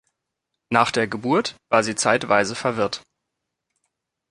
[0.73, 3.03] Nach der Geburt war sie zeitweise verwirrt.